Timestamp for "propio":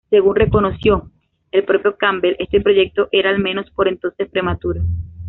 1.63-1.95